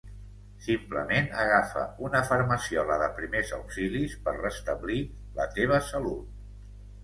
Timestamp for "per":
4.27-4.37